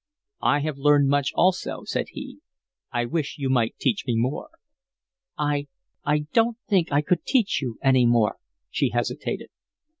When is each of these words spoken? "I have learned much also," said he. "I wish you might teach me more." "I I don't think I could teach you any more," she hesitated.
"I 0.41 0.61
have 0.61 0.79
learned 0.79 1.09
much 1.09 1.31
also," 1.35 1.83
said 1.83 2.07
he. 2.13 2.39
"I 2.91 3.05
wish 3.05 3.37
you 3.37 3.51
might 3.51 3.77
teach 3.77 4.07
me 4.07 4.15
more." 4.15 4.49
"I 5.37 5.67
I 6.03 6.25
don't 6.33 6.57
think 6.67 6.91
I 6.91 7.01
could 7.03 7.23
teach 7.23 7.61
you 7.61 7.77
any 7.83 8.07
more," 8.07 8.37
she 8.71 8.89
hesitated. 8.89 9.49